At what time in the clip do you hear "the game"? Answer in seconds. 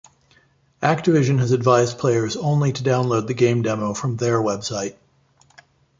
3.27-3.61